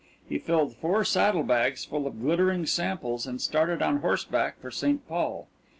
[0.27, 5.07] He filled four saddle bags full of glittering samples and started on horseback for St.
[5.07, 5.47] Paul.